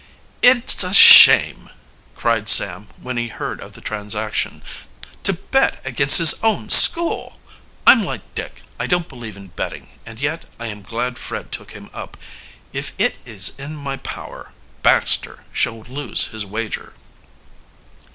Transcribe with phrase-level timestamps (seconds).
[0.41, 1.69] "It's a shame!"
[2.15, 4.63] cried Sam, when he heard of the transaction.
[5.21, 7.37] "To bet against his own school!
[7.85, 11.73] I'm like Dick I don't believe in betting, and yet I am glad Fred took
[11.73, 12.17] him up.
[12.73, 16.93] If it is in my power, Baxter shall lose his wager."